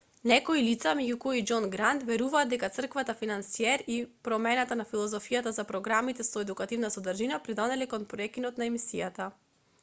[0.29, 5.67] некои лица меѓу кои и џон грант веруваат дека црквата-финансиер и промената на филозофијата за
[5.73, 9.31] програмите со едукативна содржина придонеле кон прекинот на емисијата